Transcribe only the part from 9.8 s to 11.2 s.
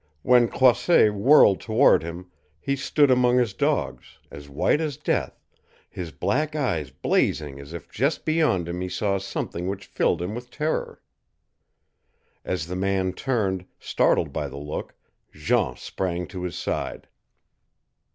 filled him with terror.